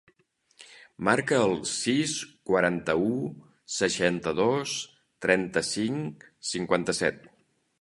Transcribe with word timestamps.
Marca 1.09 1.35
el 1.49 1.51
sis, 1.71 2.13
quaranta-u, 2.51 3.11
seixanta-dos, 3.75 4.75
trenta-cinc, 5.27 6.27
cinquanta-set. 6.55 7.23